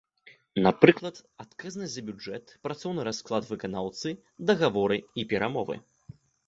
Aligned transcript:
Напрыклад, 0.67 1.19
адказнасць 1.43 1.93
за 1.97 2.03
бюджэт, 2.09 2.55
працоўны 2.65 3.01
расклад 3.11 3.43
выканаўцы, 3.53 4.07
дагаворы 4.51 4.97
і 5.19 5.33
перамовы. 5.35 5.75